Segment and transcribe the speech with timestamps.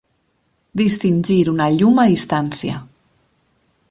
[0.79, 2.83] Distingir una llum a distància.